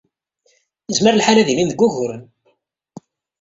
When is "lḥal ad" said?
1.15-1.47